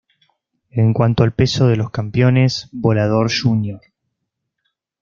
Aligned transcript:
En 0.71 0.93
cuanto 0.93 1.21
al 1.21 1.31
peso 1.35 1.67
de 1.67 1.75
los 1.75 1.91
campeones, 1.91 2.69
Volador 2.71 3.31
Jr. 3.31 3.79